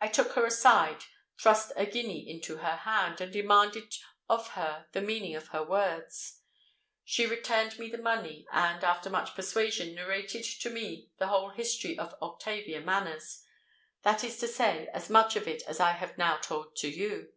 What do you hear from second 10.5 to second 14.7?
to me the whole history of Octavia Manners—that is to